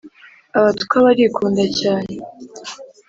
[0.57, 2.13] abatwa barikunda cyane